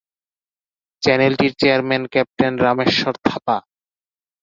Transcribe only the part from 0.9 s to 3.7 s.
চ্যানেলটির chairman captain Rameshwar Thapa.